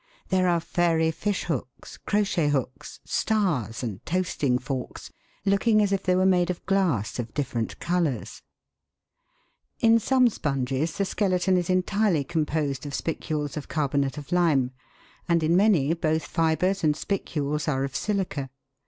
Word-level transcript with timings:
There 0.29 0.47
are 0.49 0.59
fairy 0.59 1.11
fish 1.11 1.43
hooks, 1.43 1.97
crochet 1.99 2.47
hooks, 2.49 2.99
stars, 3.05 3.83
and 3.83 4.03
toasting 4.03 4.57
forks, 4.57 5.11
looking 5.45 5.79
as 5.79 5.91
if 5.91 6.01
they 6.01 6.15
were 6.15 6.25
made 6.25 6.49
of 6.49 6.65
glass 6.65 7.19
of 7.19 7.35
different 7.35 7.79
colours. 7.79 8.41
(Fig. 9.77 9.81
30.) 9.81 9.93
In 9.93 9.99
some 9.99 10.27
sponges 10.29 10.97
the 10.97 11.05
skeleton 11.05 11.55
is 11.55 11.69
entirely 11.69 12.23
composed 12.23 12.87
of 12.87 12.95
spicules 12.95 13.55
of 13.55 13.67
carbonate 13.67 14.17
of 14.17 14.31
lime; 14.31 14.71
and 15.29 15.43
in 15.43 15.55
many 15.55 15.93
both 15.93 16.25
fibres 16.25 16.83
and 16.83 16.95
spicules 16.95 17.67
are 17.67 17.83
of 17.83 17.95
silica. 17.95 18.49